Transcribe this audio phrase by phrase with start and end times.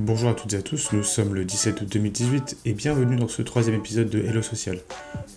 [0.00, 3.26] Bonjour à toutes et à tous, nous sommes le 17 août 2018 et bienvenue dans
[3.26, 4.78] ce troisième épisode de Hello Social.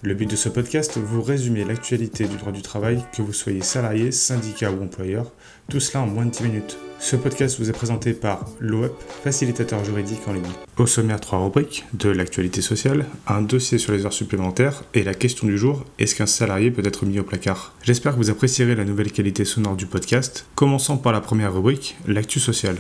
[0.04, 3.62] Le but de ce podcast, vous résumer l'actualité du droit du travail, que vous soyez
[3.62, 5.32] salarié, syndicat ou employeur,
[5.68, 6.78] tout cela en moins de 10 minutes.
[7.00, 8.94] Ce podcast vous est présenté par l'OEP,
[9.24, 10.44] facilitateur juridique en ligne.
[10.78, 15.16] Au sommaire, trois rubriques, de l'actualité sociale, un dossier sur les heures supplémentaires et la
[15.16, 17.74] question du jour, est-ce qu'un salarié peut être mis au placard?
[17.82, 21.96] J'espère que vous apprécierez la nouvelle qualité sonore du podcast, commençant par la première rubrique,
[22.06, 22.78] l'actu sociale.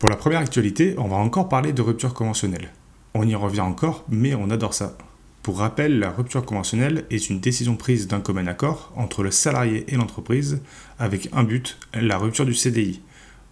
[0.00, 2.70] Pour la première actualité, on va encore parler de rupture conventionnelle.
[3.12, 4.96] On y revient encore, mais on adore ça.
[5.42, 9.84] Pour rappel, la rupture conventionnelle est une décision prise d'un commun accord entre le salarié
[9.88, 10.62] et l'entreprise
[10.98, 13.02] avec un but, la rupture du CDI.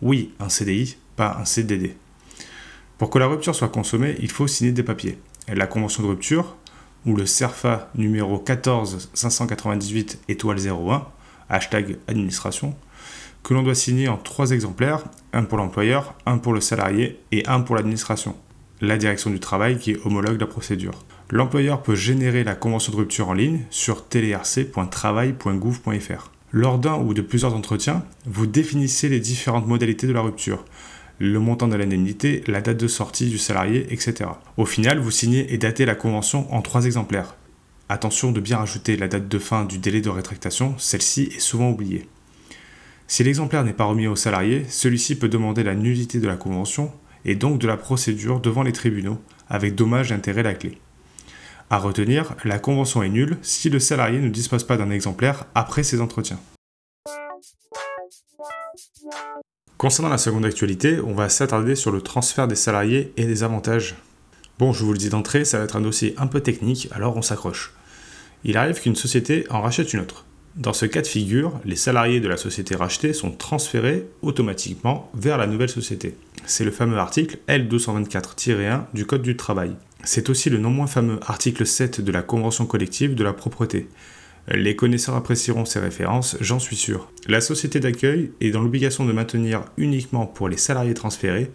[0.01, 1.99] Oui, un CDI, pas un CDD.
[2.97, 5.19] Pour que la rupture soit consommée, il faut signer des papiers.
[5.49, 6.57] La convention de rupture,
[7.05, 11.07] ou le CERFA numéro 14 598 étoile 01,
[11.51, 12.75] hashtag administration,
[13.43, 17.47] que l'on doit signer en trois exemplaires, un pour l'employeur, un pour le salarié et
[17.47, 18.35] un pour l'administration.
[18.81, 21.05] La direction du travail qui homologue la procédure.
[21.31, 26.31] L'employeur peut générer la convention de rupture en ligne sur telerc.travail.gouv.fr.
[26.53, 30.65] Lors d'un ou de plusieurs entretiens, vous définissez les différentes modalités de la rupture,
[31.19, 34.31] le montant de l'indemnité, la date de sortie du salarié, etc.
[34.57, 37.35] Au final, vous signez et datez la convention en trois exemplaires.
[37.91, 41.71] Attention de bien rajouter la date de fin du délai de rétractation, celle-ci est souvent
[41.71, 42.09] oubliée.
[43.11, 46.93] Si l'exemplaire n'est pas remis au salarié, celui-ci peut demander la nullité de la convention
[47.25, 50.79] et donc de la procédure devant les tribunaux, avec dommage d'intérêt la clé.
[51.71, 55.83] À retenir, la convention est nulle si le salarié ne dispose pas d'un exemplaire après
[55.83, 56.39] ses entretiens.
[59.79, 63.97] Concernant la seconde actualité, on va s'attarder sur le transfert des salariés et des avantages.
[64.59, 67.17] Bon, je vous le dis d'entrée, ça va être un dossier un peu technique, alors
[67.17, 67.73] on s'accroche.
[68.45, 70.27] Il arrive qu'une société en rachète une autre.
[70.57, 75.39] Dans ce cas de figure, les salariés de la société rachetée sont transférés automatiquement vers
[75.39, 76.17] la nouvelle société.
[76.47, 79.77] C'est le fameux article L224-1 du Code du travail.
[80.05, 83.89] C'est aussi le non moins fameux article 7 de la Convention collective de la propreté.
[84.51, 87.13] Les connaisseurs apprécieront ces références, j'en suis sûr.
[87.27, 91.51] La société d'accueil est dans l'obligation de maintenir uniquement pour les salariés transférés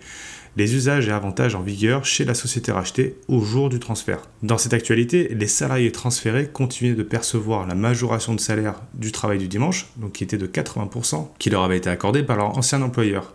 [0.56, 4.22] les usages et avantages en vigueur chez la société rachetée au jour du transfert.
[4.42, 9.40] Dans cette actualité, les salariés transférés continuaient de percevoir la majoration de salaire du travail
[9.40, 12.82] du dimanche, donc qui était de 80%, qui leur avait été accordée par leur ancien
[12.82, 13.34] employeur,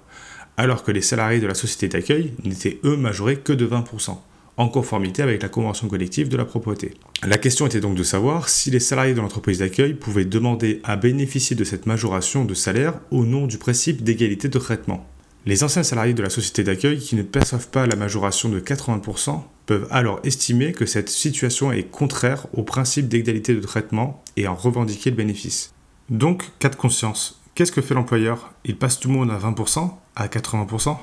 [0.56, 4.18] alors que les salariés de la société d'accueil n'étaient eux majorés que de 20%
[4.58, 6.94] en conformité avec la convention collective de la propreté.
[7.26, 10.96] La question était donc de savoir si les salariés de l'entreprise d'accueil pouvaient demander à
[10.96, 15.06] bénéficier de cette majoration de salaire au nom du principe d'égalité de traitement.
[15.48, 19.40] Les anciens salariés de la société d'accueil qui ne perçoivent pas la majoration de 80%
[19.64, 24.54] peuvent alors estimer que cette situation est contraire au principe d'égalité de traitement et en
[24.54, 25.72] revendiquer le bénéfice.
[26.10, 28.52] Donc, cas de conscience, qu'est-ce que fait l'employeur?
[28.66, 30.98] Il passe tout le monde à 20%, à 80%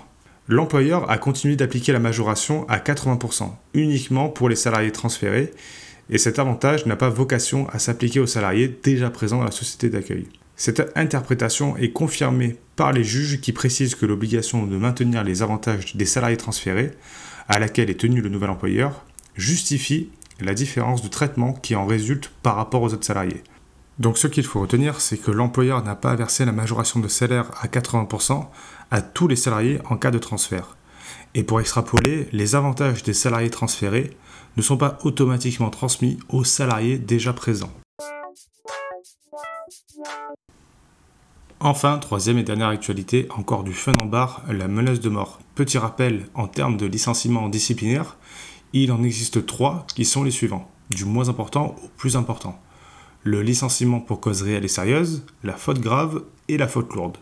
[0.48, 5.54] L'employeur a continué d'appliquer la majoration à 80%, uniquement pour les salariés transférés,
[6.12, 9.90] et cet avantage n'a pas vocation à s'appliquer aux salariés déjà présents dans la société
[9.90, 10.28] d'accueil.
[10.58, 15.96] Cette interprétation est confirmée par les juges qui précisent que l'obligation de maintenir les avantages
[15.96, 16.92] des salariés transférés,
[17.50, 19.04] à laquelle est tenu le nouvel employeur,
[19.36, 23.44] justifie la différence de traitement qui en résulte par rapport aux autres salariés.
[24.00, 27.52] Donc ce qu'il faut retenir, c'est que l'employeur n'a pas versé la majoration de salaire
[27.62, 28.46] à 80%
[28.92, 30.76] à tous les salariés en cas de transfert.
[31.34, 34.12] Et pour extrapoler, les avantages des salariés transférés
[34.58, 37.74] ne sont pas automatiquement transmis aux salariés déjà présents.
[41.60, 45.40] Enfin, troisième et dernière actualité, encore du fun en barre, la menace de mort.
[45.56, 48.18] Petit rappel, en termes de licenciement disciplinaire,
[48.74, 52.60] il en existe trois qui sont les suivants, du moins important au plus important.
[53.24, 57.18] Le licenciement pour cause réelle et sérieuse, la faute grave et la faute lourde.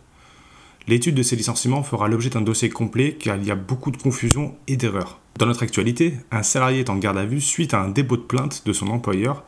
[0.87, 3.97] L'étude de ces licenciements fera l'objet d'un dossier complet car il y a beaucoup de
[3.97, 5.19] confusion et d'erreurs.
[5.37, 8.23] Dans notre actualité, un salarié est en garde à vue suite à un dépôt de
[8.23, 9.43] plainte de son employeur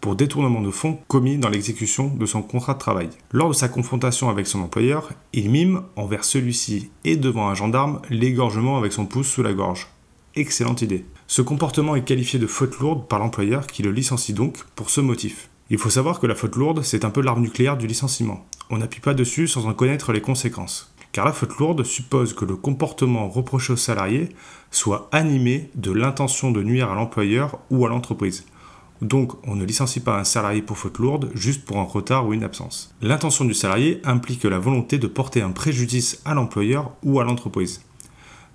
[0.00, 3.08] pour détournement de fonds commis dans l'exécution de son contrat de travail.
[3.32, 8.00] Lors de sa confrontation avec son employeur, il mime envers celui-ci et devant un gendarme
[8.10, 9.88] l'égorgement avec son pouce sous la gorge.
[10.34, 11.04] Excellente idée.
[11.26, 15.00] Ce comportement est qualifié de faute lourde par l'employeur qui le licencie donc pour ce
[15.00, 15.48] motif.
[15.70, 18.46] Il faut savoir que la faute lourde, c'est un peu l'arme nucléaire du licenciement.
[18.70, 20.94] On n'appuie pas dessus sans en connaître les conséquences.
[21.12, 24.28] Car la faute lourde suppose que le comportement reproché au salarié
[24.70, 28.46] soit animé de l'intention de nuire à l'employeur ou à l'entreprise.
[29.00, 32.34] Donc, on ne licencie pas un salarié pour faute lourde juste pour un retard ou
[32.34, 32.94] une absence.
[33.00, 37.82] L'intention du salarié implique la volonté de porter un préjudice à l'employeur ou à l'entreprise.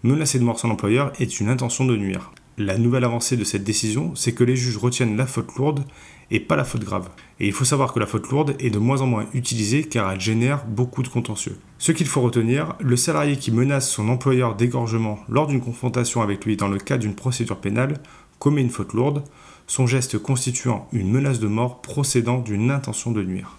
[0.04, 2.32] Menacer de mort son employeur est une intention de nuire.
[2.58, 5.86] La nouvelle avancée de cette décision, c'est que les juges retiennent la faute lourde
[6.30, 7.10] et pas la faute grave.
[7.40, 10.12] Et il faut savoir que la faute lourde est de moins en moins utilisée car
[10.12, 11.58] elle génère beaucoup de contentieux.
[11.80, 16.46] Ce qu'il faut retenir, le salarié qui menace son employeur d'égorgement lors d'une confrontation avec
[16.46, 18.00] lui dans le cadre d'une procédure pénale
[18.40, 19.24] commet une faute lourde,
[19.68, 23.58] son geste constituant une menace de mort procédant d'une intention de nuire.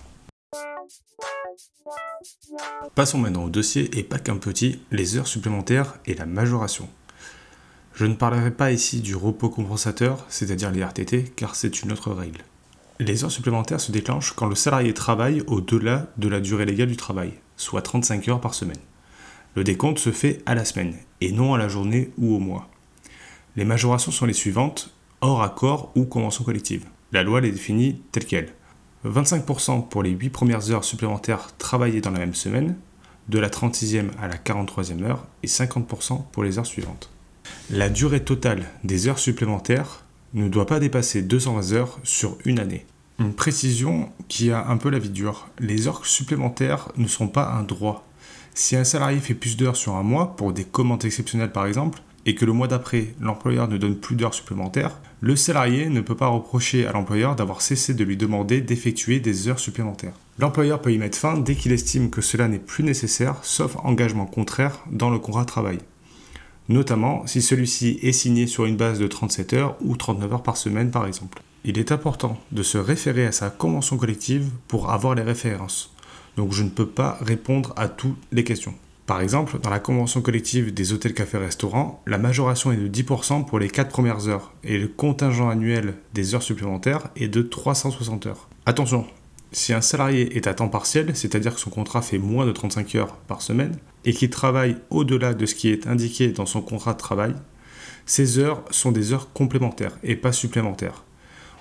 [2.95, 6.89] Passons maintenant au dossier et pas qu'un petit, les heures supplémentaires et la majoration.
[7.95, 12.13] Je ne parlerai pas ici du repos compensateur, c'est-à-dire les RTT, car c'est une autre
[12.13, 12.43] règle.
[13.01, 16.97] Les heures supplémentaires se déclenchent quand le salarié travaille au-delà de la durée légale du
[16.97, 18.79] travail, soit 35 heures par semaine.
[19.57, 22.69] Le décompte se fait à la semaine, et non à la journée ou au mois.
[23.57, 24.93] Les majorations sont les suivantes,
[25.25, 26.85] hors accord ou convention collective.
[27.11, 28.53] La loi les définit telles quelles.
[29.07, 32.77] 25% pour les 8 premières heures supplémentaires travaillées dans la même semaine,
[33.31, 37.09] de la 36e à la 43e heure, et 50% pour les heures suivantes.
[37.71, 40.05] La durée totale des heures supplémentaires
[40.35, 42.85] ne doit pas dépasser 220 heures sur une année.
[43.19, 45.49] Une précision qui a un peu la vie dure.
[45.59, 48.07] Les heures supplémentaires ne sont pas un droit.
[48.53, 52.03] Si un salarié fait plus d'heures sur un mois, pour des commandes exceptionnelles par exemple,
[52.27, 56.17] et que le mois d'après, l'employeur ne donne plus d'heures supplémentaires, le salarié ne peut
[56.17, 60.15] pas reprocher à l'employeur d'avoir cessé de lui demander d'effectuer des heures supplémentaires.
[60.39, 64.27] L'employeur peut y mettre fin dès qu'il estime que cela n'est plus nécessaire, sauf engagement
[64.27, 65.79] contraire dans le contrat de travail
[66.69, 70.57] notamment si celui-ci est signé sur une base de 37 heures ou 39 heures par
[70.57, 71.43] semaine par exemple.
[71.65, 75.95] Il est important de se référer à sa convention collective pour avoir les références,
[76.37, 78.75] donc je ne peux pas répondre à toutes les questions.
[79.07, 83.45] Par exemple, dans la convention collective des hôtels, cafés, restaurants, la majoration est de 10%
[83.45, 88.27] pour les 4 premières heures et le contingent annuel des heures supplémentaires est de 360
[88.27, 88.49] heures.
[88.65, 89.07] Attention,
[89.53, 92.95] si un salarié est à temps partiel, c'est-à-dire que son contrat fait moins de 35
[92.95, 96.95] heures par semaine, et qu'il travaille au-delà de ce qui est indiqué dans son contrat
[96.95, 97.35] de travail,
[98.07, 101.05] ces heures sont des heures complémentaires et pas supplémentaires.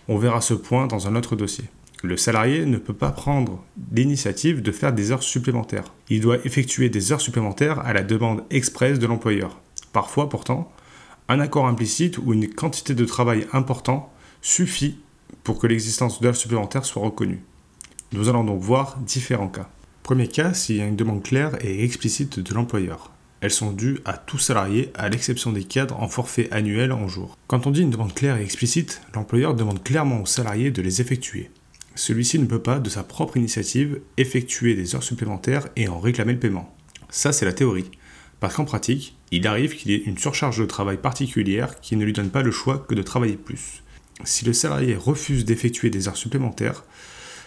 [0.07, 1.65] On verra ce point dans un autre dossier.
[2.05, 3.63] Le salarié ne peut pas prendre
[3.93, 5.93] l'initiative de faire des heures supplémentaires.
[6.09, 9.61] Il doit effectuer des heures supplémentaires à la demande expresse de l'employeur.
[9.93, 10.69] Parfois, pourtant,
[11.29, 14.11] un accord implicite ou une quantité de travail important
[14.41, 14.97] suffit
[15.45, 17.41] pour que l'existence d'heures supplémentaires soit reconnue.
[18.11, 19.69] Nous allons donc voir différents cas.
[20.03, 23.13] Premier cas, s'il y a une demande claire et explicite de l'employeur.
[23.39, 27.37] Elles sont dues à tout salarié, à l'exception des cadres en forfait annuel en jour.
[27.47, 30.99] Quand on dit une demande claire et explicite, l'employeur demande clairement au salarié de les
[30.99, 31.49] effectuer.
[31.95, 36.33] Celui-ci ne peut pas, de sa propre initiative, effectuer des heures supplémentaires et en réclamer
[36.33, 36.75] le paiement.
[37.09, 37.91] Ça, c'est la théorie.
[38.39, 42.03] Parce qu'en pratique, il arrive qu'il y ait une surcharge de travail particulière qui ne
[42.03, 43.83] lui donne pas le choix que de travailler plus.
[44.25, 46.83] Si le salarié refuse d'effectuer des heures supplémentaires,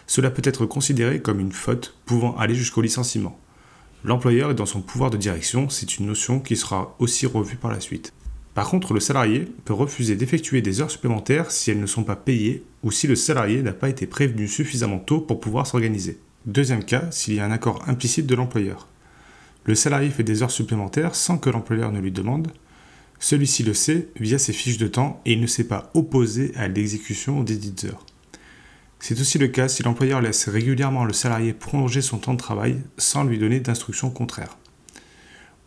[0.06, 3.38] cela peut être considéré comme une faute pouvant aller jusqu'au licenciement.
[4.04, 7.72] L'employeur est dans son pouvoir de direction, c'est une notion qui sera aussi revue par
[7.72, 8.12] la suite.
[8.56, 12.16] Par contre, le salarié peut refuser d'effectuer des heures supplémentaires si elles ne sont pas
[12.16, 16.18] payées ou si le salarié n'a pas été prévenu suffisamment tôt pour pouvoir s'organiser.
[16.46, 18.88] Deuxième cas, s'il y a un accord implicite de l'employeur.
[19.66, 22.50] Le salarié fait des heures supplémentaires sans que l'employeur ne lui demande.
[23.18, 26.66] Celui-ci le sait via ses fiches de temps et il ne s'est pas opposé à
[26.66, 28.06] l'exécution des dites heures.
[29.00, 32.78] C'est aussi le cas si l'employeur laisse régulièrement le salarié prolonger son temps de travail
[32.96, 34.56] sans lui donner d'instructions contraires.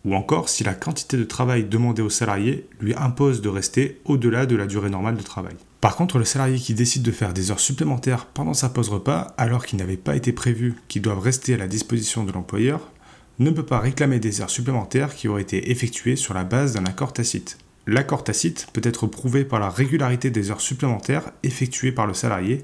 [0.06, 4.46] Ou encore si la quantité de travail demandée au salarié lui impose de rester au-delà
[4.46, 5.56] de la durée normale de travail.
[5.82, 9.34] Par contre, le salarié qui décide de faire des heures supplémentaires pendant sa pause repas
[9.38, 12.92] alors qu'il n'avait pas été prévu qu'ils doivent rester à la disposition de l'employeur
[13.40, 16.86] ne peut pas réclamer des heures supplémentaires qui auraient été effectuées sur la base d'un
[16.86, 17.58] accord tacite.
[17.88, 22.62] L'accord tacite peut être prouvé par la régularité des heures supplémentaires effectuées par le salarié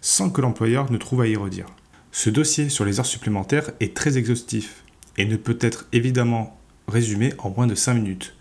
[0.00, 1.66] sans que l'employeur ne trouve à y redire.
[2.10, 4.82] Ce dossier sur les heures supplémentaires est très exhaustif
[5.16, 8.34] et ne peut être évidemment résumé en moins de 5 minutes.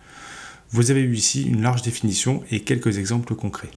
[0.72, 3.72] Vous avez eu ici une large définition et quelques exemples concrets.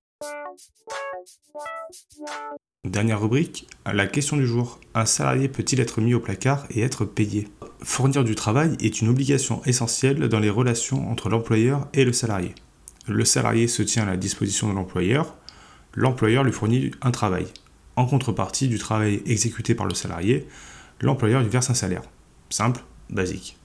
[2.84, 4.80] Dernière rubrique, la question du jour.
[4.94, 7.48] Un salarié peut-il être mis au placard et être payé?
[7.82, 12.54] Fournir du travail est une obligation essentielle dans les relations entre l'employeur et le salarié.
[13.06, 15.36] Le salarié se tient à la disposition de l'employeur,
[15.94, 17.46] l'employeur lui fournit un travail.
[17.96, 20.46] En contrepartie du travail exécuté par le salarié,
[21.00, 22.02] l'employeur lui verse un salaire.
[22.48, 23.57] Simple, basique.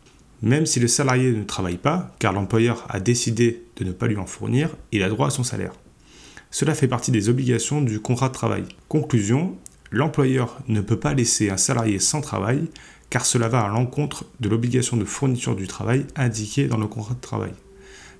[0.43, 4.17] Même si le salarié ne travaille pas, car l'employeur a décidé de ne pas lui
[4.17, 5.71] en fournir, il a droit à son salaire.
[6.51, 8.65] Cela fait partie des obligations du contrat de travail.
[8.89, 9.55] Conclusion,
[9.89, 12.67] l'employeur ne peut pas laisser un salarié sans travail,
[13.09, 17.13] car cela va à l'encontre de l'obligation de fourniture du travail indiquée dans le contrat
[17.13, 17.53] de travail,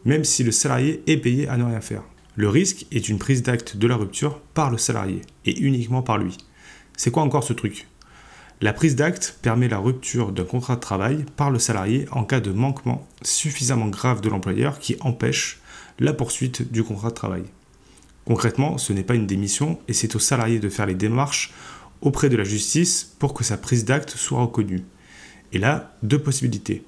[0.05, 2.03] même si le salarié est payé à ne rien faire.
[2.37, 6.19] Le risque est une prise d'acte de la rupture par le salarié, et uniquement par
[6.19, 6.37] lui.
[6.95, 7.87] C'est quoi encore ce truc?
[8.63, 12.39] La prise d'acte permet la rupture d'un contrat de travail par le salarié en cas
[12.39, 15.59] de manquement suffisamment grave de l'employeur qui empêche
[15.99, 17.43] la poursuite du contrat de travail.
[18.23, 21.53] Concrètement, ce n'est pas une démission et c'est au salarié de faire les démarches
[21.99, 24.85] auprès de la justice pour que sa prise d'acte soit reconnue.
[25.51, 26.85] Et là, deux possibilités.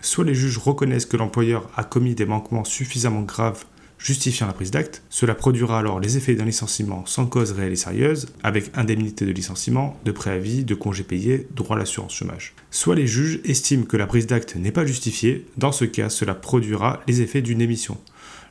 [0.00, 3.66] Soit les juges reconnaissent que l'employeur a commis des manquements suffisamment graves
[4.02, 7.76] justifiant la prise d'acte, cela produira alors les effets d'un licenciement sans cause réelle et
[7.76, 12.54] sérieuse, avec indemnité de licenciement, de préavis, de congés payés, droit à l'assurance chômage.
[12.70, 16.34] Soit les juges estiment que la prise d'acte n'est pas justifiée, dans ce cas cela
[16.34, 17.96] produira les effets d'une émission.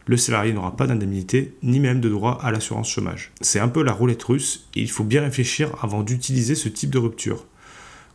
[0.07, 3.31] Le salarié n'aura pas d'indemnité, ni même de droit à l'assurance chômage.
[3.41, 6.97] C'est un peu la roulette russe, il faut bien réfléchir avant d'utiliser ce type de
[6.97, 7.45] rupture.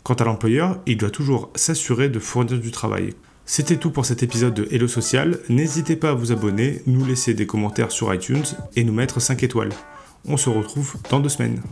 [0.03, 3.15] Quant à l'employeur, il doit toujours s'assurer de fournir du travail.
[3.49, 5.39] C'était tout pour cet épisode de Hello Social.
[5.49, 8.43] N'hésitez pas à vous abonner, nous laisser des commentaires sur iTunes
[8.75, 9.71] et nous mettre 5 étoiles.
[10.27, 11.63] On se retrouve dans deux semaines.